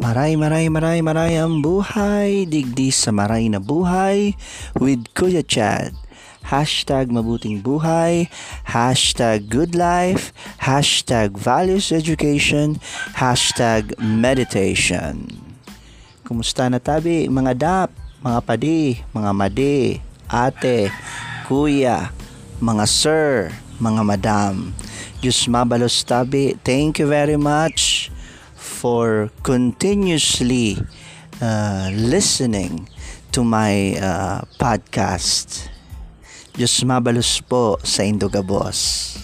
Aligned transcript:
Maray, 0.00 0.32
maray, 0.32 0.72
maray, 0.72 1.04
maray 1.04 1.36
ang 1.36 1.60
buhay. 1.60 2.48
Digdi 2.48 2.88
sa 2.88 3.12
maray 3.12 3.52
na 3.52 3.60
buhay 3.60 4.32
with 4.80 5.04
Kuya 5.12 5.44
Chad. 5.44 5.92
Hashtag 6.40 7.12
mabuting 7.12 7.60
buhay, 7.60 8.32
hashtag 8.64 9.52
good 9.52 9.76
life, 9.76 10.32
hashtag 10.64 11.36
values 11.36 11.92
education, 11.92 12.80
hashtag 13.20 13.92
meditation. 14.00 15.28
Kumusta 16.24 16.72
na 16.72 16.80
tabi 16.80 17.28
mga 17.28 17.52
dap, 17.60 17.92
mga 18.24 18.40
padi, 18.40 19.04
mga 19.12 19.30
madi, 19.36 20.00
ate, 20.32 20.88
kuya, 21.44 22.08
mga 22.56 22.84
sir, 22.88 23.52
mga 23.76 24.00
madam. 24.00 24.72
Diyos 25.20 25.44
mabalos 25.44 26.00
tabi, 26.08 26.56
thank 26.64 26.96
you 26.96 27.04
very 27.04 27.36
much 27.36 27.99
for 28.80 29.28
continuously 29.44 30.80
uh, 31.44 31.92
listening 31.92 32.88
to 33.28 33.44
my 33.44 33.92
uh, 34.00 34.40
podcast. 34.56 35.68
Diyos 36.56 36.80
mabalos 36.88 37.44
po 37.44 37.76
sa 37.84 38.08
Indoga 38.08 38.40
Boss. 38.40 39.20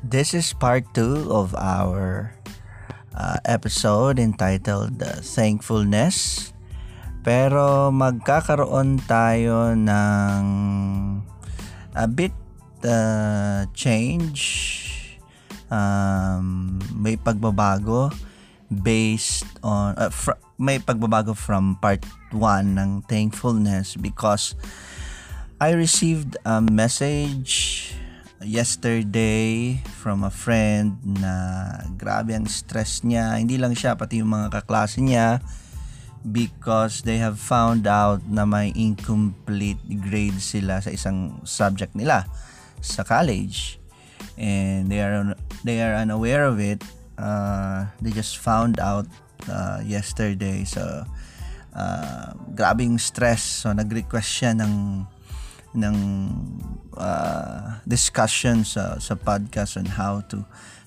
This 0.00 0.32
is 0.32 0.56
part 0.56 0.88
two 0.96 1.28
of 1.28 1.52
our 1.52 2.32
uh, 3.12 3.36
episode 3.44 4.16
entitled 4.16 5.04
uh, 5.04 5.20
Thankfulness. 5.20 6.55
Pero 7.26 7.90
magkakaroon 7.90 9.02
tayo 9.02 9.74
ng 9.74 10.42
a 11.98 12.06
bit 12.06 12.30
uh, 12.86 13.66
change. 13.74 14.38
Um, 15.66 16.78
may 16.94 17.18
pagbabago 17.18 18.14
based 18.70 19.50
on 19.66 19.98
uh, 19.98 20.14
fr- 20.14 20.38
may 20.54 20.78
pagbabago 20.78 21.34
from 21.34 21.74
part 21.82 22.06
1 22.30 22.78
ng 22.78 23.02
thankfulness 23.10 23.98
because 23.98 24.54
I 25.58 25.74
received 25.74 26.38
a 26.46 26.62
message 26.62 27.90
yesterday 28.38 29.82
from 29.98 30.22
a 30.22 30.30
friend 30.30 31.02
na 31.02 31.34
grabe 31.98 32.38
ang 32.38 32.46
stress 32.46 33.02
niya. 33.02 33.34
Hindi 33.34 33.58
lang 33.58 33.74
siya, 33.74 33.98
pati 33.98 34.22
yung 34.22 34.30
mga 34.30 34.62
kaklase 34.62 35.02
niya 35.02 35.42
because 36.24 37.02
they 37.02 37.18
have 37.18 37.38
found 37.38 37.86
out 37.86 38.24
na 38.26 38.44
may 38.44 38.72
incomplete 38.74 39.80
grade 40.02 40.40
sila 40.40 40.80
sa 40.80 40.90
isang 40.90 41.42
subject 41.46 41.94
nila 41.94 42.26
sa 42.80 43.02
college. 43.02 43.78
And 44.36 44.92
they 44.92 45.00
are 45.00 45.36
they 45.64 45.80
are 45.80 45.96
unaware 45.96 46.44
of 46.44 46.60
it. 46.60 46.84
Uh, 47.16 47.88
they 48.04 48.12
just 48.12 48.36
found 48.36 48.78
out 48.80 49.08
uh, 49.48 49.80
yesterday. 49.84 50.64
So 50.64 51.04
uh, 51.72 52.32
grabing 52.52 52.98
stress. 52.98 53.64
So 53.64 53.72
nag-request 53.72 54.28
siya 54.28 54.52
ng 54.56 55.04
ng 55.76 55.96
uh, 56.96 57.80
discussion 57.84 58.64
sa, 58.64 58.96
sa 58.96 59.14
podcast 59.14 59.76
on 59.76 59.84
how 59.84 60.24
to 60.32 60.44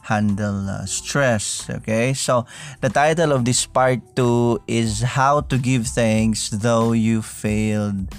handle 0.09 0.65
uh, 0.65 0.89
stress. 0.89 1.69
Okay, 1.69 2.17
so 2.17 2.49
the 2.81 2.89
title 2.89 3.31
of 3.31 3.45
this 3.45 3.69
part 3.69 4.01
2 4.17 4.65
is 4.65 5.05
How 5.05 5.45
to 5.45 5.61
Give 5.61 5.85
Thanks 5.85 6.49
Though 6.49 6.97
You 6.97 7.21
Failed 7.21 8.09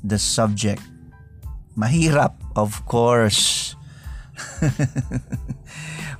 the 0.00 0.16
Subject. 0.16 0.80
Mahirap, 1.76 2.32
of 2.56 2.80
course. 2.88 3.76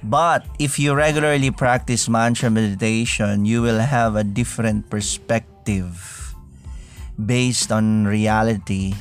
but 0.04 0.44
if 0.60 0.78
you 0.78 0.92
regularly 0.92 1.50
practice 1.50 2.08
mantra 2.08 2.52
meditation, 2.52 3.48
you 3.48 3.62
will 3.64 3.80
have 3.80 4.16
a 4.16 4.24
different 4.24 4.90
perspective 4.92 6.34
based 7.16 7.72
on 7.72 8.04
reality 8.04 8.92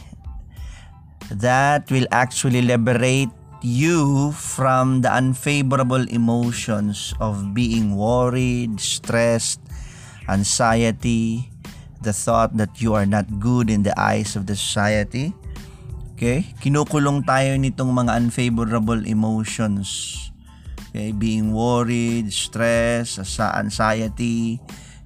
that 1.31 1.89
will 1.91 2.07
actually 2.11 2.61
liberate 2.61 3.29
you 3.63 4.29
from 4.35 5.01
the 5.01 5.09
unfavorable 5.09 6.03
emotions 6.11 7.15
of 7.17 7.55
being 7.55 7.95
worried, 7.95 8.77
stressed, 8.77 9.63
anxiety, 10.27 11.49
the 12.03 12.11
thought 12.11 12.53
that 12.59 12.83
you 12.83 12.93
are 12.93 13.07
not 13.07 13.25
good 13.39 13.71
in 13.71 13.87
the 13.87 13.95
eyes 13.95 14.35
of 14.35 14.45
the 14.45 14.53
society. 14.53 15.31
Okay? 16.13 16.53
Kinukulong 16.59 17.23
tayo 17.23 17.55
nitong 17.55 17.89
mga 17.89 18.19
unfavorable 18.19 19.01
emotions. 19.07 20.19
Okay? 20.91 21.15
Being 21.15 21.55
worried, 21.55 22.29
stress, 22.29 23.17
anxiety, 23.39 24.59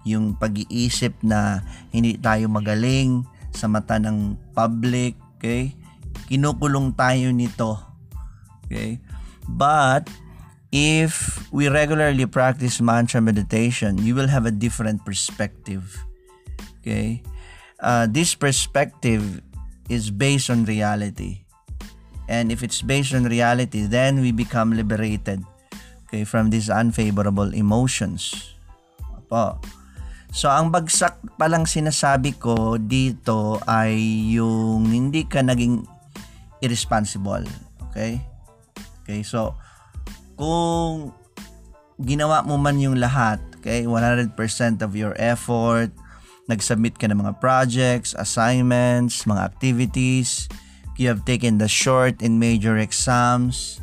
yung 0.04 0.34
pag-iisip 0.36 1.14
na 1.22 1.62
hindi 1.94 2.18
tayo 2.18 2.50
magaling 2.50 3.24
sa 3.54 3.70
mata 3.70 4.02
ng 4.02 4.36
public. 4.58 5.16
Okay? 5.38 5.78
kinukulong 6.28 6.92
tayo 6.92 7.32
nito. 7.32 7.87
Okay? 8.68 9.00
But 9.48 10.12
if 10.72 11.48
we 11.52 11.72
regularly 11.72 12.28
practice 12.28 12.84
mantra 12.84 13.24
meditation, 13.24 13.98
you 14.04 14.16
will 14.16 14.28
have 14.28 14.46
a 14.46 14.52
different 14.52 15.08
perspective. 15.08 15.96
Okay? 16.84 17.24
Uh, 17.80 18.08
this 18.10 18.36
perspective 18.36 19.42
is 19.90 20.12
based 20.12 20.50
on 20.50 20.68
reality. 20.68 21.48
And 22.28 22.52
if 22.52 22.62
it's 22.62 22.84
based 22.84 23.16
on 23.16 23.24
reality, 23.24 23.88
then 23.88 24.20
we 24.20 24.36
become 24.36 24.76
liberated 24.76 25.44
okay, 26.08 26.28
from 26.28 26.52
these 26.52 26.70
unfavorable 26.70 27.56
emotions. 27.56 28.54
Opo. 29.16 29.64
So, 30.36 30.52
ang 30.52 30.76
bagsak 30.76 31.40
palang 31.40 31.64
sinasabi 31.64 32.36
ko 32.36 32.76
dito 32.76 33.64
ay 33.64 33.96
yung 34.36 34.92
hindi 34.92 35.24
ka 35.24 35.40
naging 35.40 35.88
irresponsible. 36.60 37.48
Okay? 37.90 38.20
Okay, 39.08 39.24
so 39.24 39.56
kung 40.36 41.16
ginawa 42.04 42.44
mo 42.44 42.60
man 42.60 42.76
yung 42.76 43.00
lahat, 43.00 43.40
okay, 43.56 43.88
100% 43.88 44.36
of 44.84 45.00
your 45.00 45.16
effort, 45.16 45.96
nag-submit 46.52 47.00
ka 47.00 47.08
ng 47.08 47.24
mga 47.24 47.40
projects, 47.40 48.12
assignments, 48.20 49.24
mga 49.24 49.48
activities, 49.48 50.52
you 51.00 51.08
have 51.08 51.24
taken 51.24 51.56
the 51.56 51.72
short 51.72 52.20
and 52.20 52.36
major 52.36 52.76
exams, 52.76 53.80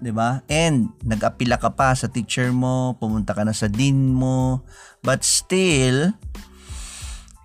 'di 0.00 0.16
ba? 0.16 0.40
And 0.48 0.96
nag-apila 1.04 1.60
ka 1.60 1.68
pa 1.74 1.92
sa 1.92 2.08
teacher 2.08 2.48
mo, 2.48 2.96
pumunta 2.96 3.36
ka 3.36 3.44
na 3.44 3.52
sa 3.52 3.68
dean 3.68 4.16
mo, 4.16 4.64
but 5.04 5.26
still 5.28 6.16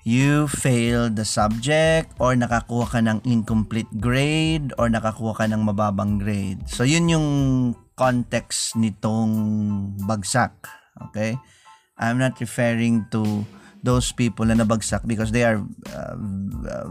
you 0.04 0.52
failed 0.52 1.16
the 1.16 1.24
subject 1.24 2.12
or 2.20 2.36
nakakuha 2.36 2.86
ka 2.92 3.00
ng 3.00 3.24
incomplete 3.24 3.90
grade 4.04 4.76
or 4.76 4.92
nakakuha 4.92 5.34
ka 5.34 5.46
ng 5.48 5.64
mababang 5.64 6.20
grade. 6.20 6.60
So 6.68 6.84
yun 6.84 7.08
yung 7.08 7.28
context 7.96 8.76
nitong 8.76 9.32
bagsak. 10.04 10.52
Okay? 11.10 11.40
I'm 11.96 12.20
not 12.20 12.36
referring 12.44 13.08
to 13.16 13.48
those 13.84 14.12
people 14.12 14.44
na 14.44 14.60
nabagsak 14.60 15.08
because 15.08 15.32
they 15.32 15.48
are 15.48 15.64
uh, 15.92 16.16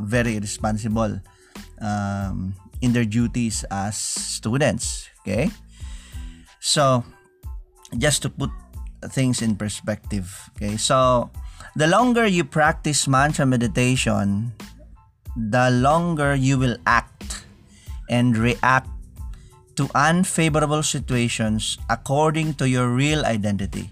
very 0.00 0.40
responsible 0.40 1.20
um, 1.84 2.56
in 2.80 2.92
their 2.96 3.04
duties 3.04 3.64
as 3.68 3.96
students. 3.96 5.08
Okay? 5.20 5.52
So, 6.60 7.04
just 7.98 8.22
to 8.22 8.28
put 8.30 8.50
things 9.12 9.42
in 9.42 9.56
perspective. 9.56 10.32
Okay? 10.56 10.76
So, 10.76 11.28
the 11.74 11.86
longer 11.86 12.26
you 12.26 12.44
practice 12.44 13.08
mantra 13.08 13.46
meditation, 13.46 14.52
the 15.36 15.70
longer 15.70 16.34
you 16.34 16.58
will 16.58 16.76
act 16.84 17.46
and 18.10 18.36
react 18.36 18.88
to 19.76 19.88
unfavorable 19.94 20.82
situations 20.82 21.78
according 21.88 22.52
to 22.60 22.68
your 22.68 22.92
real 22.92 23.24
identity. 23.24 23.88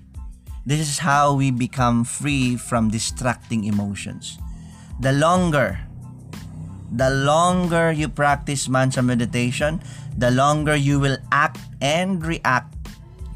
This 0.66 0.80
is 0.80 0.98
how 0.98 1.32
we 1.32 1.50
become 1.50 2.04
free 2.04 2.56
from 2.56 2.92
distracting 2.92 3.64
emotions. 3.64 4.36
The 5.00 5.12
longer 5.12 5.80
the 6.92 7.08
longer 7.08 7.92
you 7.92 8.08
practice 8.08 8.68
mantra 8.68 9.00
meditation, 9.00 9.80
the 10.18 10.30
longer 10.30 10.74
you 10.74 10.98
will 10.98 11.16
act 11.30 11.62
and 11.80 12.18
react 12.18 12.74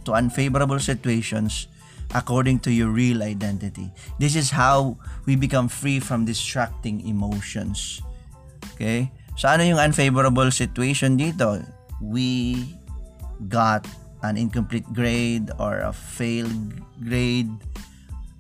to 0.05 0.13
unfavorable 0.13 0.81
situations 0.81 1.69
according 2.15 2.61
to 2.61 2.73
your 2.73 2.89
real 2.89 3.23
identity. 3.23 3.91
This 4.19 4.35
is 4.39 4.51
how 4.51 4.97
we 5.27 5.37
become 5.37 5.69
free 5.69 5.99
from 5.99 6.25
distracting 6.25 7.03
emotions. 7.07 8.01
Okay? 8.75 9.11
So 9.37 9.51
ano 9.51 9.67
yung 9.67 9.83
unfavorable 9.83 10.51
situation 10.55 11.19
dito? 11.19 11.61
We 11.99 12.63
got 13.51 13.85
an 14.23 14.39
incomplete 14.39 14.87
grade 14.95 15.51
or 15.59 15.83
a 15.83 15.93
failed 15.93 16.79
grade, 17.03 17.51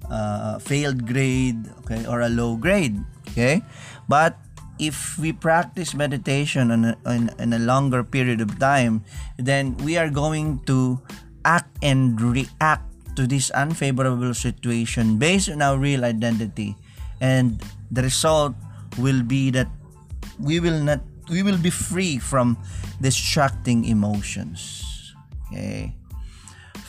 uh, 0.08 0.62
failed 0.62 1.04
grade, 1.04 1.58
okay, 1.84 2.06
or 2.06 2.22
a 2.22 2.30
low 2.30 2.56
grade. 2.56 2.96
Okay? 3.34 3.60
But 4.08 4.38
if 4.78 5.18
we 5.18 5.34
practice 5.34 5.94
meditation 5.94 6.70
on 6.70 6.84
a, 6.84 6.96
on, 7.04 7.30
in 7.38 7.52
a 7.52 7.58
longer 7.58 8.02
period 8.02 8.40
of 8.40 8.58
time, 8.58 9.04
then 9.36 9.76
we 9.82 9.98
are 9.98 10.10
going 10.10 10.62
to 10.66 11.02
act 11.44 11.70
and 11.82 12.20
react 12.20 12.93
to 13.16 13.26
this 13.26 13.50
unfavorable 13.52 14.34
situation 14.34 15.18
based 15.18 15.48
on 15.48 15.62
our 15.62 15.78
real 15.78 16.04
identity. 16.04 16.76
And 17.20 17.62
the 17.90 18.02
result 18.02 18.54
will 18.98 19.22
be 19.22 19.50
that 19.50 19.68
we 20.38 20.60
will 20.60 20.82
not 20.82 21.00
we 21.30 21.42
will 21.42 21.56
be 21.56 21.70
free 21.70 22.18
from 22.18 22.58
distracting 23.00 23.84
emotions. 23.84 24.84
Okay. 25.48 25.96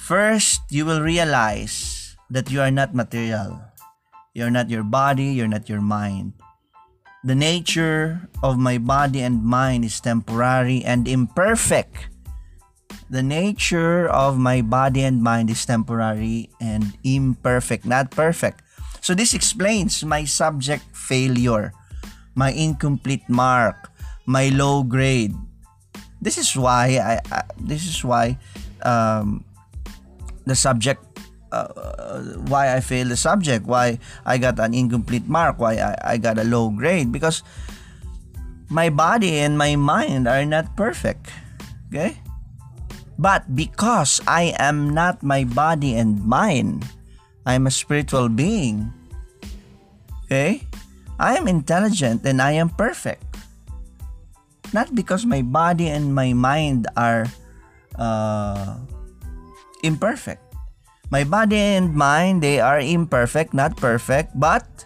First, 0.06 0.62
you 0.70 0.86
will 0.86 1.02
realize 1.02 2.16
that 2.30 2.52
you 2.52 2.62
are 2.62 2.72
not 2.72 2.94
material. 2.94 3.62
You're 4.34 4.52
not 4.52 4.70
your 4.70 4.84
body, 4.84 5.32
you're 5.34 5.50
not 5.50 5.70
your 5.70 5.82
mind. 5.82 6.34
The 7.24 7.34
nature 7.34 8.30
of 8.44 8.60
my 8.60 8.78
body 8.78 9.22
and 9.26 9.42
mind 9.42 9.86
is 9.86 9.98
temporary 9.98 10.84
and 10.86 11.08
imperfect. 11.08 12.14
The 13.10 13.22
nature 13.22 14.10
of 14.10 14.38
my 14.38 14.62
body 14.62 15.06
and 15.06 15.22
mind 15.22 15.50
is 15.50 15.66
temporary 15.66 16.50
and 16.60 16.98
imperfect, 17.04 17.86
not 17.86 18.10
perfect. 18.10 18.66
So 19.02 19.14
this 19.14 19.34
explains 19.34 20.02
my 20.04 20.26
subject 20.26 20.84
failure, 20.98 21.74
my 22.34 22.50
incomplete 22.50 23.30
mark, 23.30 23.94
my 24.26 24.50
low 24.50 24.82
grade. 24.82 25.38
This 26.18 26.42
is 26.42 26.58
why 26.58 26.98
I, 26.98 27.22
I 27.30 27.42
this 27.62 27.86
is 27.86 28.02
why 28.02 28.42
um, 28.82 29.46
the 30.50 30.58
subject 30.58 31.06
uh, 31.54 31.70
why 32.50 32.74
I 32.74 32.82
failed 32.82 33.14
the 33.14 33.18
subject, 33.18 33.70
why 33.70 34.00
I 34.26 34.42
got 34.42 34.58
an 34.58 34.74
incomplete 34.74 35.30
mark, 35.30 35.60
why 35.60 35.78
I, 35.78 35.94
I 36.02 36.18
got 36.18 36.42
a 36.42 36.44
low 36.44 36.74
grade 36.74 37.12
because 37.12 37.44
my 38.70 38.90
body 38.90 39.38
and 39.38 39.58
my 39.58 39.76
mind 39.76 40.28
are 40.28 40.46
not 40.46 40.76
perfect. 40.76 41.30
Okay? 41.94 42.18
But 43.18 43.56
because 43.56 44.20
I 44.28 44.54
am 44.60 44.92
not 44.92 45.24
my 45.24 45.44
body 45.44 45.96
and 45.96 46.24
mind, 46.26 46.84
I'm 47.46 47.68
a 47.68 47.72
spiritual 47.72 48.28
being. 48.28 48.92
Okay? 50.26 50.68
I 51.20 51.38
am 51.38 51.48
intelligent 51.48 52.26
and 52.26 52.42
I 52.42 52.60
am 52.60 52.70
perfect. 52.70 53.24
Not 54.74 54.94
because 54.94 55.26
my 55.26 55.42
body 55.42 55.88
and 55.88 56.14
my 56.14 56.34
mind 56.34 56.88
are 56.98 57.28
uh, 57.96 58.76
imperfect. 59.84 60.42
My 61.10 61.24
body 61.24 61.78
and 61.78 61.94
mind, 61.94 62.42
they 62.42 62.60
are 62.60 62.80
imperfect, 62.80 63.54
not 63.54 63.78
perfect, 63.78 64.38
but 64.38 64.85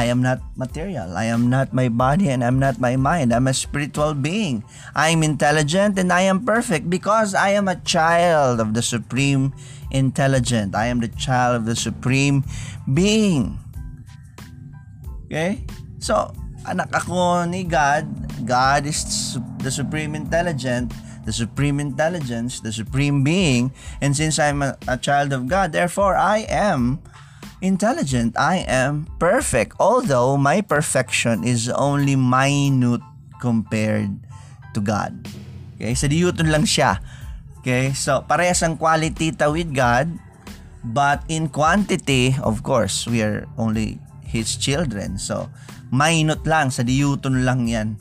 I 0.00 0.08
am 0.08 0.24
not 0.24 0.40
material. 0.56 1.12
I 1.12 1.28
am 1.28 1.52
not 1.52 1.76
my 1.76 1.92
body 1.92 2.32
and 2.32 2.40
I'm 2.40 2.56
not 2.56 2.80
my 2.80 2.96
mind. 2.96 3.36
I'm 3.36 3.44
a 3.44 3.52
spiritual 3.52 4.16
being. 4.16 4.64
I'm 4.96 5.20
intelligent 5.20 6.00
and 6.00 6.08
I 6.08 6.24
am 6.24 6.48
perfect 6.48 6.88
because 6.88 7.36
I 7.36 7.52
am 7.52 7.68
a 7.68 7.76
child 7.84 8.64
of 8.64 8.72
the 8.72 8.80
Supreme 8.80 9.52
Intelligent. 9.92 10.72
I 10.72 10.88
am 10.88 11.04
the 11.04 11.12
child 11.20 11.60
of 11.60 11.68
the 11.68 11.76
Supreme 11.76 12.48
Being. 12.88 13.60
Okay? 15.28 15.68
So, 16.00 16.32
anak 16.64 16.88
ako 16.96 17.44
ni 17.44 17.68
God. 17.68 18.08
God 18.48 18.88
is 18.88 19.36
the 19.60 19.68
Supreme 19.68 20.16
Intelligent 20.16 20.96
the 21.20 21.36
supreme 21.36 21.78
intelligence, 21.78 22.60
the 22.60 22.72
supreme 22.72 23.22
being. 23.22 23.70
And 24.00 24.16
since 24.16 24.40
I'm 24.40 24.64
a, 24.64 24.76
a 24.88 24.96
child 24.96 25.36
of 25.36 25.46
God, 25.46 25.70
therefore 25.70 26.16
I 26.16 26.48
am 26.48 27.04
intelligent. 27.60 28.36
I 28.36 28.64
am 28.66 29.06
perfect. 29.20 29.76
Although 29.78 30.36
my 30.36 30.60
perfection 30.60 31.44
is 31.44 31.68
only 31.68 32.16
minute 32.16 33.04
compared 33.40 34.12
to 34.76 34.80
God. 34.80 35.28
Okay? 35.76 35.96
Sa 35.96 36.08
diyuton 36.08 36.52
lang 36.52 36.68
siya. 36.68 37.00
Okay? 37.60 37.92
So, 37.96 38.24
parehas 38.24 38.64
ang 38.64 38.76
quality 38.76 39.32
ta 39.32 39.48
with 39.48 39.72
God. 39.72 40.08
But 40.80 41.24
in 41.28 41.52
quantity, 41.52 42.36
of 42.40 42.64
course, 42.64 43.04
we 43.04 43.20
are 43.20 43.44
only 43.60 44.00
His 44.24 44.56
children. 44.56 45.20
So, 45.20 45.52
minute 45.92 46.44
lang. 46.48 46.72
Sa 46.72 46.84
diyuton 46.84 47.44
lang 47.44 47.68
yan. 47.68 48.00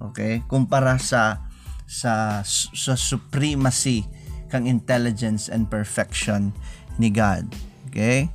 Okay? 0.00 0.44
Kumpara 0.48 1.00
sa 1.00 1.44
sa 1.90 2.44
sa 2.46 2.94
supremacy 2.94 4.06
kang 4.50 4.66
intelligence 4.66 5.46
and 5.48 5.70
perfection 5.70 6.52
ni 6.98 7.08
God. 7.08 7.48
Okay? 7.88 8.30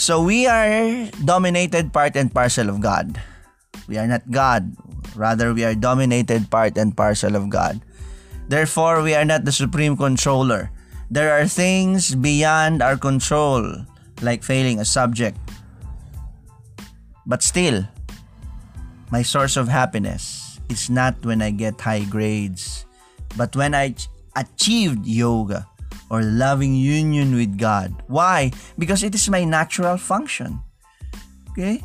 So 0.00 0.24
we 0.24 0.48
are 0.48 1.12
dominated 1.28 1.92
part 1.92 2.16
and 2.16 2.32
parcel 2.32 2.72
of 2.72 2.80
God. 2.80 3.20
We 3.84 4.00
are 4.00 4.08
not 4.08 4.24
God. 4.32 4.72
Rather, 5.12 5.52
we 5.52 5.60
are 5.68 5.76
dominated 5.76 6.48
part 6.48 6.80
and 6.80 6.96
parcel 6.96 7.36
of 7.36 7.52
God. 7.52 7.84
Therefore, 8.48 9.04
we 9.04 9.12
are 9.12 9.28
not 9.28 9.44
the 9.44 9.52
supreme 9.52 10.00
controller. 10.00 10.72
There 11.12 11.36
are 11.36 11.44
things 11.44 12.16
beyond 12.16 12.80
our 12.80 12.96
control, 12.96 13.84
like 14.24 14.40
failing 14.40 14.80
a 14.80 14.88
subject. 14.88 15.36
But 17.28 17.44
still, 17.44 17.84
my 19.12 19.20
source 19.20 19.60
of 19.60 19.68
happiness 19.68 20.64
is 20.72 20.88
not 20.88 21.20
when 21.28 21.44
I 21.44 21.52
get 21.52 21.76
high 21.76 22.08
grades, 22.08 22.88
but 23.36 23.52
when 23.52 23.76
I 23.76 23.92
achieved 24.32 25.04
yoga 25.04 25.68
or 26.10 26.22
loving 26.22 26.74
union 26.74 27.34
with 27.34 27.56
God. 27.56 27.94
Why? 28.10 28.50
Because 28.76 29.02
it 29.02 29.14
is 29.14 29.30
my 29.30 29.44
natural 29.46 29.96
function. 29.96 30.60
Okay? 31.54 31.82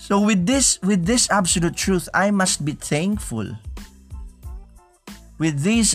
So 0.00 0.18
with 0.18 0.48
this 0.48 0.80
with 0.82 1.06
this 1.06 1.30
absolute 1.30 1.76
truth, 1.76 2.08
I 2.12 2.32
must 2.32 2.64
be 2.64 2.72
thankful. 2.72 3.54
With 5.38 5.62
this 5.62 5.94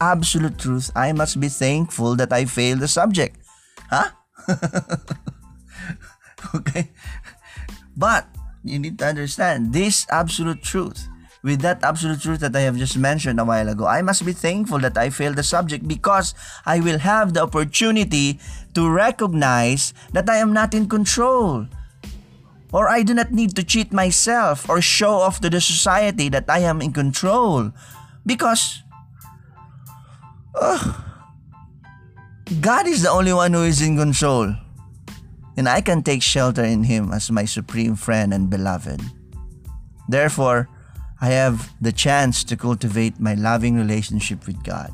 absolute 0.00 0.58
truth, 0.58 0.92
I 0.94 1.12
must 1.12 1.40
be 1.40 1.48
thankful 1.48 2.16
that 2.16 2.32
I 2.32 2.44
failed 2.44 2.80
the 2.80 2.88
subject. 2.88 3.36
Huh? 3.88 4.12
okay? 6.54 6.90
But 7.96 8.28
you 8.64 8.78
need 8.78 8.98
to 9.00 9.06
understand 9.06 9.72
this 9.72 10.06
absolute 10.10 10.62
truth 10.62 11.08
with 11.42 11.60
that 11.62 11.82
absolute 11.82 12.20
truth 12.20 12.40
that 12.40 12.54
I 12.54 12.60
have 12.60 12.76
just 12.76 12.96
mentioned 12.98 13.40
a 13.40 13.44
while 13.44 13.68
ago, 13.68 13.86
I 13.86 14.02
must 14.02 14.24
be 14.24 14.32
thankful 14.32 14.78
that 14.80 14.96
I 14.96 15.10
failed 15.10 15.36
the 15.36 15.42
subject 15.42 15.88
because 15.88 16.34
I 16.66 16.80
will 16.80 16.98
have 16.98 17.32
the 17.32 17.42
opportunity 17.42 18.38
to 18.74 18.88
recognize 18.88 19.94
that 20.12 20.28
I 20.28 20.36
am 20.36 20.52
not 20.52 20.74
in 20.74 20.88
control. 20.88 21.66
Or 22.72 22.88
I 22.88 23.02
do 23.02 23.14
not 23.14 23.32
need 23.32 23.56
to 23.56 23.64
cheat 23.64 23.92
myself 23.92 24.68
or 24.68 24.80
show 24.80 25.14
off 25.14 25.40
to 25.40 25.50
the 25.50 25.60
society 25.60 26.28
that 26.28 26.44
I 26.48 26.60
am 26.60 26.80
in 26.80 26.92
control. 26.92 27.72
Because 28.24 28.82
uh, 30.54 30.78
God 32.60 32.86
is 32.86 33.02
the 33.02 33.10
only 33.10 33.32
one 33.32 33.52
who 33.52 33.64
is 33.64 33.82
in 33.82 33.96
control. 33.96 34.54
And 35.56 35.68
I 35.68 35.80
can 35.80 36.02
take 36.02 36.22
shelter 36.22 36.62
in 36.62 36.84
Him 36.84 37.12
as 37.12 37.30
my 37.30 37.44
supreme 37.44 37.96
friend 37.96 38.32
and 38.32 38.48
beloved. 38.48 39.02
Therefore, 40.08 40.68
I 41.20 41.28
have 41.36 41.68
the 41.80 41.92
chance 41.92 42.44
to 42.44 42.56
cultivate 42.56 43.20
my 43.20 43.34
loving 43.34 43.76
relationship 43.76 44.46
with 44.46 44.56
God. 44.64 44.88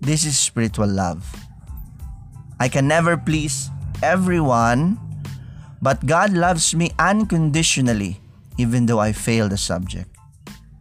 This 0.00 0.24
is 0.24 0.38
spiritual 0.38 0.88
love. 0.88 1.24
I 2.60 2.68
can 2.68 2.86
never 2.86 3.16
please 3.16 3.70
everyone, 4.02 5.00
but 5.80 6.04
God 6.04 6.32
loves 6.36 6.74
me 6.74 6.92
unconditionally, 6.98 8.20
even 8.58 8.84
though 8.84 9.00
I 9.00 9.12
fail 9.12 9.48
the 9.48 9.56
subject. 9.56 10.10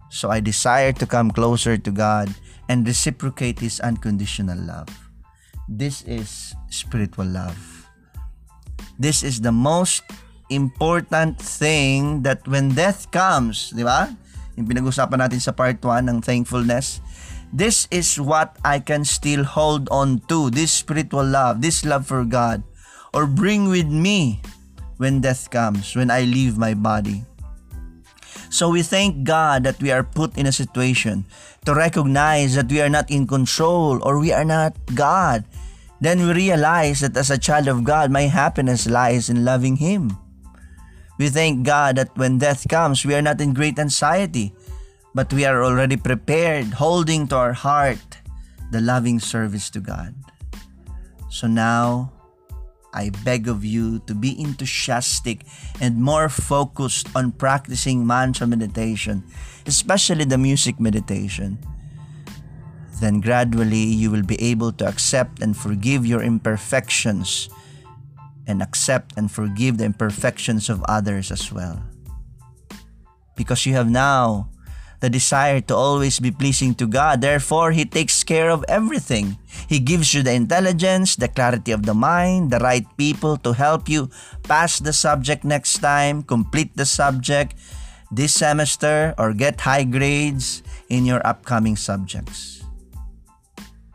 So 0.10 0.30
I 0.30 0.42
desire 0.42 0.92
to 0.94 1.08
come 1.08 1.32
closer 1.32 1.78
to 1.78 1.92
God 1.92 2.28
and 2.68 2.86
reciprocate 2.86 3.60
His 3.60 3.80
unconditional 3.80 4.60
love. 4.60 4.92
This 5.70 6.04
is 6.04 6.54
spiritual 6.70 7.32
love. 7.32 7.88
This 9.00 9.24
is 9.24 9.40
the 9.40 9.56
most 9.56 10.04
important 10.50 11.40
thing 11.40 12.24
that 12.24 12.46
when 12.46 12.76
death 12.76 13.10
comes, 13.12 13.72
di 13.72 13.88
ba? 13.88 14.12
Yung 14.56 14.68
pinag-usapan 14.68 15.24
natin 15.24 15.40
sa 15.40 15.56
part 15.56 15.80
1 15.80 16.12
ng 16.12 16.20
thankfulness, 16.20 17.00
this 17.52 17.88
is 17.92 18.16
what 18.20 18.56
I 18.64 18.80
can 18.80 19.04
still 19.04 19.44
hold 19.44 19.92
on 19.92 20.24
to, 20.32 20.50
this 20.50 20.72
spiritual 20.72 21.28
love, 21.28 21.60
this 21.60 21.84
love 21.84 22.08
for 22.08 22.24
God, 22.24 22.64
or 23.12 23.28
bring 23.28 23.68
with 23.68 23.88
me 23.88 24.40
when 24.98 25.20
death 25.20 25.52
comes, 25.52 25.96
when 25.96 26.12
I 26.12 26.24
leave 26.24 26.56
my 26.56 26.74
body. 26.74 27.28
So 28.52 28.68
we 28.68 28.84
thank 28.84 29.24
God 29.24 29.64
that 29.64 29.80
we 29.80 29.92
are 29.92 30.04
put 30.04 30.36
in 30.36 30.46
a 30.46 30.52
situation 30.52 31.24
to 31.64 31.74
recognize 31.74 32.56
that 32.56 32.68
we 32.68 32.84
are 32.84 32.92
not 32.92 33.10
in 33.10 33.26
control 33.26 34.04
or 34.04 34.20
we 34.20 34.36
are 34.36 34.44
not 34.44 34.76
God. 34.94 35.48
Then 36.02 36.20
we 36.28 36.34
realize 36.34 37.00
that 37.00 37.16
as 37.16 37.32
a 37.32 37.40
child 37.40 37.68
of 37.68 37.84
God, 37.84 38.12
my 38.12 38.28
happiness 38.28 38.90
lies 38.90 39.30
in 39.30 39.46
loving 39.46 39.78
Him. 39.78 40.18
We 41.22 41.30
thank 41.30 41.62
God 41.62 42.02
that 42.02 42.18
when 42.18 42.42
death 42.42 42.66
comes, 42.66 43.06
we 43.06 43.14
are 43.14 43.22
not 43.22 43.38
in 43.38 43.54
great 43.54 43.78
anxiety, 43.78 44.58
but 45.14 45.30
we 45.30 45.46
are 45.46 45.62
already 45.62 45.94
prepared, 45.94 46.74
holding 46.74 47.30
to 47.30 47.38
our 47.38 47.54
heart 47.54 48.18
the 48.74 48.82
loving 48.82 49.22
service 49.22 49.70
to 49.78 49.80
God. 49.86 50.18
So 51.30 51.46
now, 51.46 52.12
I 52.90 53.14
beg 53.22 53.48
of 53.48 53.62
you 53.62 54.02
to 54.10 54.18
be 54.18 54.34
enthusiastic 54.34 55.46
and 55.78 56.02
more 56.02 56.26
focused 56.28 57.06
on 57.14 57.38
practicing 57.38 58.02
mantra 58.02 58.48
meditation, 58.48 59.22
especially 59.68 60.26
the 60.26 60.42
music 60.42 60.80
meditation. 60.80 61.62
Then 62.98 63.22
gradually 63.22 63.94
you 63.94 64.10
will 64.10 64.26
be 64.26 64.42
able 64.42 64.74
to 64.82 64.90
accept 64.90 65.38
and 65.38 65.54
forgive 65.54 66.04
your 66.04 66.24
imperfections 66.26 67.48
and 68.48 68.62
accept 68.62 69.18
and 69.18 69.32
forgive 69.32 69.78
the 69.78 69.86
imperfections 69.86 70.70
of 70.70 70.84
others 70.88 71.32
as 71.32 71.52
well. 71.52 71.82
Because 73.36 73.66
you 73.66 73.74
have 73.74 73.90
now 73.90 74.50
the 75.02 75.10
desire 75.10 75.60
to 75.66 75.76
always 75.76 76.22
be 76.22 76.30
pleasing 76.30 76.78
to 76.78 76.86
God. 76.88 77.22
Therefore, 77.22 77.74
He 77.74 77.86
takes 77.86 78.24
care 78.24 78.50
of 78.50 78.64
everything. 78.70 79.38
He 79.68 79.80
gives 79.80 80.14
you 80.14 80.22
the 80.22 80.34
intelligence, 80.34 81.18
the 81.18 81.28
clarity 81.28 81.74
of 81.74 81.86
the 81.86 81.98
mind, 81.98 82.52
the 82.52 82.62
right 82.62 82.86
people 82.98 83.36
to 83.42 83.54
help 83.54 83.90
you 83.90 84.10
pass 84.44 84.80
the 84.80 84.94
subject 84.94 85.44
next 85.44 85.82
time, 85.82 86.22
complete 86.22 86.78
the 86.78 86.86
subject 86.86 87.58
this 88.12 88.34
semester, 88.34 89.16
or 89.18 89.34
get 89.34 89.62
high 89.62 89.84
grades 89.84 90.62
in 90.90 91.06
your 91.06 91.26
upcoming 91.26 91.76
subjects. 91.76 92.62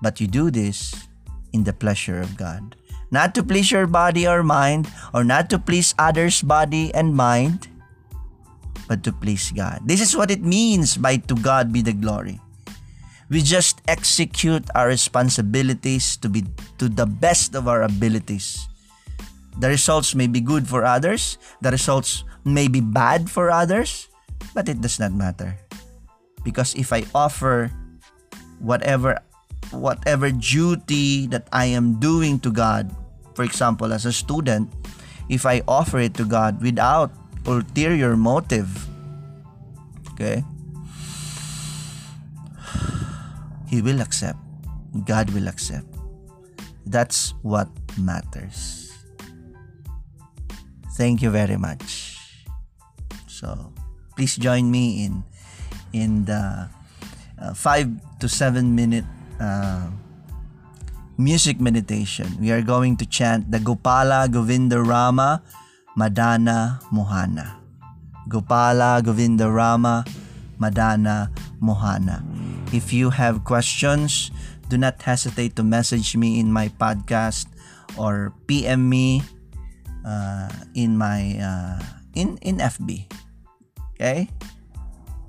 But 0.02 0.20
you 0.20 0.26
do 0.26 0.50
this 0.50 1.06
in 1.52 1.64
the 1.64 1.72
pleasure 1.72 2.20
of 2.20 2.36
God. 2.36 2.74
Not 3.10 3.34
to 3.34 3.42
please 3.42 3.70
your 3.70 3.86
body 3.86 4.26
or 4.26 4.42
mind, 4.42 4.90
or 5.14 5.22
not 5.22 5.50
to 5.50 5.58
please 5.58 5.94
others' 5.98 6.42
body 6.42 6.92
and 6.94 7.14
mind, 7.14 7.68
but 8.88 9.02
to 9.04 9.12
please 9.12 9.52
God. 9.54 9.82
This 9.86 10.00
is 10.00 10.16
what 10.16 10.30
it 10.30 10.42
means 10.42 10.96
by 10.96 11.18
to 11.30 11.34
God 11.34 11.72
be 11.72 11.82
the 11.82 11.94
glory. 11.94 12.40
We 13.28 13.42
just 13.42 13.82
execute 13.88 14.66
our 14.74 14.86
responsibilities 14.86 16.16
to 16.22 16.28
be 16.30 16.46
to 16.78 16.88
the 16.88 17.06
best 17.06 17.54
of 17.54 17.66
our 17.66 17.82
abilities. 17.82 18.66
The 19.58 19.68
results 19.68 20.14
may 20.14 20.26
be 20.26 20.38
good 20.38 20.68
for 20.68 20.84
others, 20.84 21.38
the 21.62 21.70
results 21.70 22.22
may 22.44 22.68
be 22.68 22.80
bad 22.80 23.30
for 23.30 23.50
others, 23.50 24.06
but 24.54 24.68
it 24.68 24.80
does 24.80 25.00
not 25.00 25.10
matter. 25.10 25.58
Because 26.44 26.74
if 26.78 26.92
I 26.92 27.02
offer 27.14 27.72
whatever 28.62 29.18
whatever 29.70 30.30
duty 30.30 31.26
that 31.28 31.48
I 31.52 31.66
am 31.66 31.98
doing 31.98 32.40
to 32.40 32.50
God, 32.50 32.94
for 33.34 33.44
example, 33.44 33.92
as 33.92 34.06
a 34.06 34.12
student, 34.12 34.72
if 35.28 35.46
I 35.46 35.62
offer 35.66 35.98
it 35.98 36.14
to 36.14 36.24
God 36.24 36.62
without 36.62 37.10
ulterior 37.46 38.16
motive. 38.16 38.68
Okay? 40.12 40.44
He 43.68 43.82
will 43.82 44.00
accept. 44.00 44.38
God 45.04 45.30
will 45.30 45.48
accept. 45.48 45.86
That's 46.86 47.34
what 47.42 47.68
matters. 47.98 48.92
Thank 50.96 51.20
you 51.20 51.30
very 51.30 51.58
much. 51.58 52.16
So, 53.26 53.74
please 54.16 54.36
join 54.36 54.70
me 54.70 55.04
in 55.04 55.24
in 55.92 56.24
the 56.24 56.70
uh, 57.36 57.52
5 57.52 58.20
to 58.20 58.28
7 58.28 58.74
minute 58.74 59.04
uh, 59.40 59.88
music 61.16 61.60
meditation. 61.60 62.28
We 62.40 62.52
are 62.52 62.62
going 62.62 62.96
to 63.00 63.06
chant 63.08 63.50
the 63.50 63.58
Gopala 63.58 64.28
Govinda 64.30 64.80
Rama 64.80 65.42
Madana 65.96 66.80
Mohana. 66.92 67.60
Gopala 68.28 69.00
Govinda 69.02 69.48
Rama 69.48 70.04
Madana 70.60 71.32
Mohana. 71.60 72.20
If 72.72 72.92
you 72.92 73.10
have 73.10 73.44
questions, 73.44 74.30
do 74.68 74.76
not 74.76 75.00
hesitate 75.00 75.56
to 75.56 75.64
message 75.64 76.16
me 76.16 76.40
in 76.40 76.52
my 76.52 76.68
podcast 76.76 77.48
or 77.96 78.34
PM 78.46 78.88
me 78.88 79.22
uh, 80.04 80.52
in 80.74 80.98
my 80.98 81.38
uh, 81.40 81.80
in 82.12 82.36
in 82.44 82.60
FB. 82.60 83.08
Okay? 83.96 84.28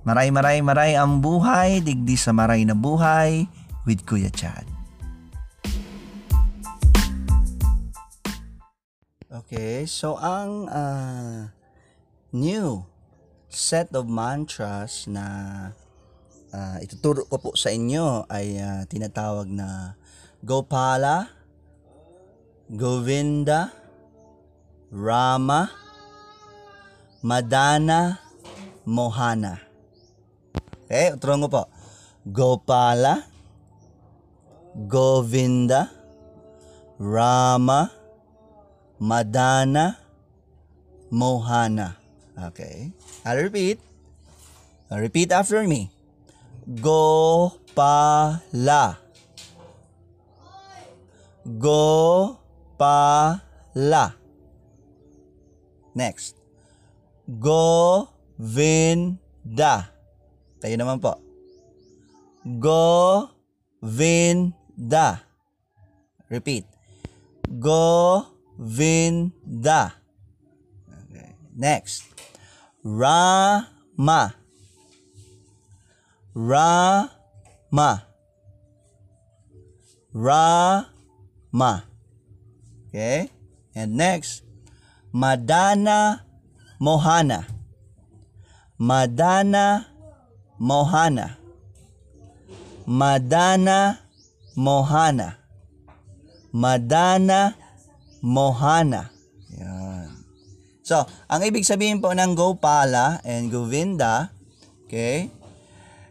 Maray 0.07 0.31
maray 0.31 0.63
maray 0.63 0.95
ang 0.95 1.19
buhay, 1.19 1.83
digdi 1.83 2.15
sa 2.15 2.31
maray 2.31 2.63
na 2.63 2.75
buhay 2.75 3.47
with 3.87 4.03
Kuya 4.03 4.27
Chad. 4.35 4.67
Okay, 9.31 9.87
so 9.87 10.19
ang 10.19 10.67
uh, 10.67 11.47
new 12.35 12.83
set 13.47 13.87
of 13.95 14.11
mantras 14.11 15.07
na 15.07 15.25
uh, 16.51 16.77
ituturo 16.83 17.23
ko 17.31 17.39
po 17.39 17.49
sa 17.55 17.71
inyo 17.71 18.27
ay 18.27 18.59
uh, 18.59 18.83
tinatawag 18.91 19.47
na 19.47 19.95
Gopala, 20.43 21.31
Govinda, 22.67 23.71
Rama, 24.91 25.71
Madana, 27.23 28.19
Mohana. 28.83 29.63
Okay, 30.87 31.15
uturo 31.15 31.39
ko 31.47 31.47
po. 31.51 31.63
Gopala, 32.27 33.36
Govinda, 34.77 35.89
Rama, 37.01 37.89
Madana 39.01 39.97
Mohana. 41.09 41.97
Okay. 42.37 42.93
I'll 43.25 43.41
repeat. 43.41 43.81
Repeat 44.91 45.31
after 45.33 45.63
me. 45.65 45.89
Gopala. 46.69 49.01
Gopala. 51.47 52.35
Next. 55.95 56.35
Govinda. 57.25 58.29
Tayo 60.61 60.75
naman 60.77 61.01
po. 61.01 61.17
Govinda. 62.45 64.56
Repeat. 66.29 66.65
Go 67.59 68.27
Vinda. 68.59 69.93
Okay. 71.09 71.35
Next. 71.55 72.03
Rama. 72.83 74.35
Rama. 76.33 78.07
Rama. 80.13 81.83
Okay? 82.87 83.29
And 83.75 83.93
next, 83.93 84.41
Madana 85.13 86.21
Mohana. 86.81 87.45
Madana 88.79 89.85
Mohana. 90.59 91.37
Madana 92.87 94.06
Mohana. 94.57 95.37
Madana 96.49 97.53
Mohana. 98.25 99.13
Yan. 99.53 100.09
So, 100.81 101.05
ang 101.29 101.45
ibig 101.45 101.67
sabihin 101.67 102.01
po 102.01 102.09
ng 102.15 102.33
Gopala 102.33 103.21
and 103.21 103.53
Govinda, 103.53 104.33
okay, 104.87 105.29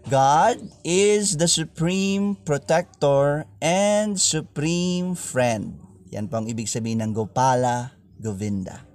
God 0.06 0.62
is 0.86 1.34
the 1.34 1.50
supreme 1.50 2.38
protector 2.46 3.50
and 3.58 4.14
supreme 4.14 5.18
friend. 5.18 5.82
Yan 6.14 6.30
po 6.30 6.38
ang 6.38 6.46
ibig 6.46 6.70
sabihin 6.70 7.02
ng 7.02 7.10
Gopala, 7.10 7.98
Govinda. 8.22 8.86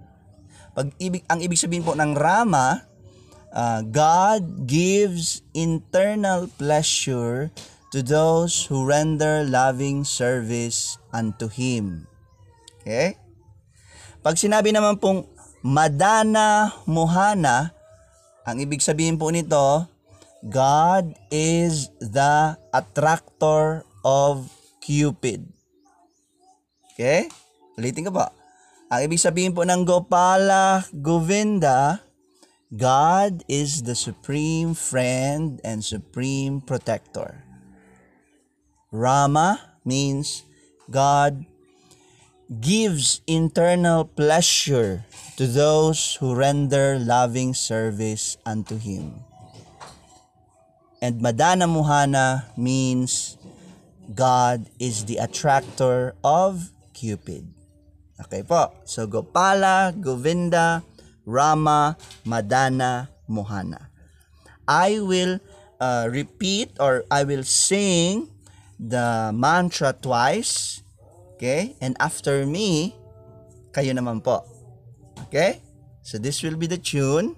Pag 0.71 0.95
ibig, 1.03 1.27
ang 1.27 1.43
ibig 1.43 1.59
sabihin 1.59 1.83
po 1.83 1.91
ng 1.91 2.15
Rama, 2.15 2.87
uh, 3.51 3.83
God 3.83 4.63
gives 4.63 5.43
internal 5.51 6.47
pleasure 6.55 7.51
to 7.91 7.99
those 7.99 8.65
who 8.71 8.87
render 8.87 9.43
loving 9.43 10.07
service 10.07 10.95
unto 11.11 11.51
Him. 11.51 12.07
Okay? 12.81 13.19
Pag 14.23 14.39
sinabi 14.39 14.71
naman 14.71 14.97
pong 14.97 15.27
Madana 15.61 16.71
Mohana, 16.87 17.75
ang 18.47 18.57
ibig 18.57 18.81
sabihin 18.81 19.19
po 19.19 19.29
nito, 19.29 19.85
God 20.41 21.13
is 21.29 21.93
the 22.01 22.57
attractor 22.73 23.85
of 24.01 24.49
Cupid. 24.81 25.45
Okay? 26.95 27.29
Ulitin 27.77 28.09
ko 28.09 28.11
po. 28.17 28.25
Ang 28.89 29.05
ibig 29.05 29.21
sabihin 29.21 29.53
po 29.53 29.61
ng 29.61 29.85
Gopala 29.85 30.83
Govinda, 30.89 32.01
God 32.71 33.43
is 33.51 33.83
the 33.83 33.93
supreme 33.93 34.73
friend 34.73 35.59
and 35.61 35.83
supreme 35.83 36.63
protector. 36.63 37.50
Rama 38.91 39.79
means 39.87 40.43
God 40.91 41.47
gives 42.59 43.23
internal 43.23 44.03
pleasure 44.03 45.07
to 45.39 45.47
those 45.47 46.19
who 46.19 46.35
render 46.35 46.99
loving 46.99 47.55
service 47.55 48.35
unto 48.45 48.75
Him. 48.75 49.23
And 51.01 51.23
Madana 51.23 51.71
Muhana 51.71 52.51
means 52.59 53.39
God 54.13 54.67
is 54.77 55.07
the 55.07 55.23
attractor 55.23 56.13
of 56.19 56.69
Cupid. 56.91 57.47
Okay 58.27 58.43
po. 58.43 58.75
So, 58.83 59.07
Gopala, 59.07 59.95
Govinda, 59.95 60.83
Rama, 61.25 61.95
Madana, 62.27 63.07
Mohana. 63.25 63.87
I 64.67 64.99
will 64.99 65.39
uh, 65.79 66.11
repeat 66.11 66.75
or 66.77 67.07
I 67.09 67.23
will 67.23 67.41
sing 67.47 68.29
the 68.81 69.29
mantra 69.33 69.93
twice. 69.93 70.81
Okay? 71.37 71.77
And 71.81 71.93
after 72.01 72.45
me, 72.49 72.97
kayo 73.69 73.93
naman 73.93 74.25
po. 74.25 74.41
Okay? 75.29 75.61
So 76.01 76.17
this 76.17 76.41
will 76.41 76.57
be 76.57 76.65
the 76.65 76.81
tune. 76.81 77.37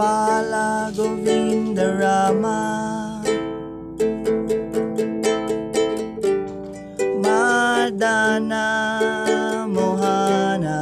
Gopala 0.00 0.88
Govinda 0.96 1.92
Rama 1.92 3.20
Mohana. 9.68 10.80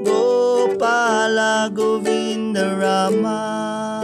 Gopala 0.00 1.68
Govinda 1.76 2.64
Rama 2.80 4.00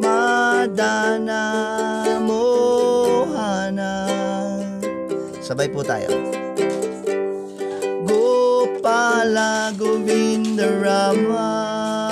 Mardana 0.00 1.44
Mohana. 2.24 3.92
Sabay 5.44 5.68
po 5.68 5.84
tayo. 5.84 6.09
kasama 11.10 12.10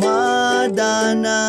Madana. 0.00 1.40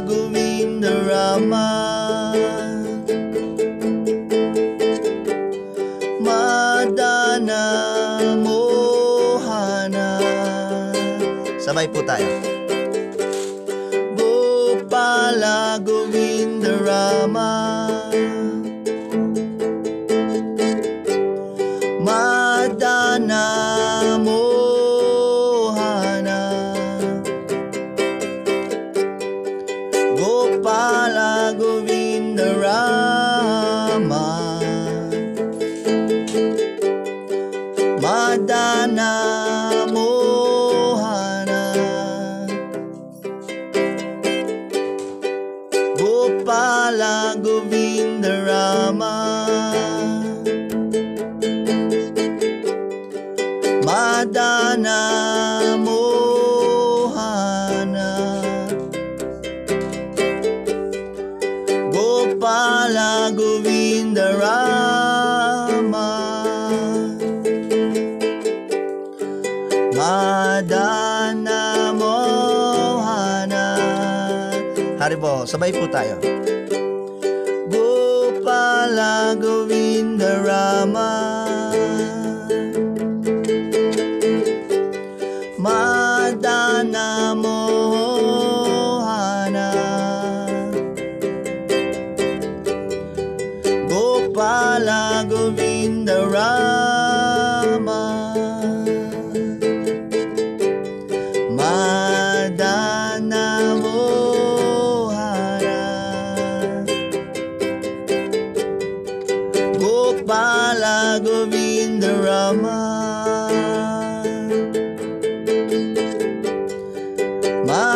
Govinda 0.00 0.90
Rama. 1.08 1.81
Madana. 38.02 39.51
tayo. 75.92 76.16
Gopala 77.68 79.36
Govinda 79.36 80.40
Rama 80.40 81.41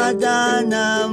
Sadana 0.07 1.06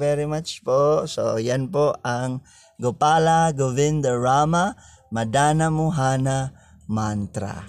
very 0.00 0.24
much 0.24 0.64
po. 0.64 1.04
So, 1.04 1.36
yan 1.36 1.68
po 1.68 1.92
ang 2.00 2.40
Gopala 2.80 3.52
Govinda 3.52 4.16
Rama 4.16 4.72
Madana 5.12 5.68
Muhana 5.68 6.56
Mantra. 6.88 7.68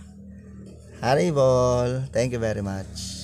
Haribol. 1.04 2.08
Thank 2.16 2.32
you 2.32 2.40
very 2.40 2.64
much. 2.64 3.21